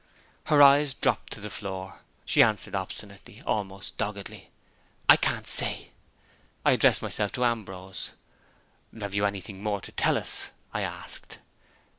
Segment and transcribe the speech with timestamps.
[0.45, 1.99] Her eyes dropped to the floor.
[2.25, 4.49] She answered obstinately, almost doggedly,
[5.07, 5.91] "I can't say."
[6.65, 8.09] I addressed myself to Ambrose.
[8.99, 11.37] "Have you anything more to tell us?" I asked.